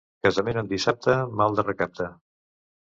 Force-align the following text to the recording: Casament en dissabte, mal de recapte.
Casament 0.27 0.59
en 0.61 0.71
dissabte, 0.71 1.19
mal 1.43 1.61
de 1.61 1.69
recapte. 1.71 2.11